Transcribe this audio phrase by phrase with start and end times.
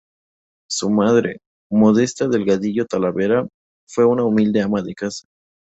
[0.67, 1.41] Su madre,
[1.71, 3.47] Modesta Delgadillo Talavera,
[3.87, 5.27] fue una humilde ama de casa.